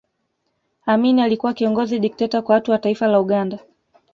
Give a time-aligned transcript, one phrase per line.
[0.85, 3.59] amini alikuwa kiongozi dikteta Kwa watu wa taifa la Uganda